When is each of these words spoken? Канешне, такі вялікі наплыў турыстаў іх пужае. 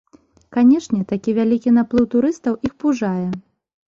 Канешне, 0.55 1.01
такі 1.11 1.33
вялікі 1.39 1.73
наплыў 1.75 2.07
турыстаў 2.13 2.57
іх 2.69 2.73
пужае. 2.85 3.27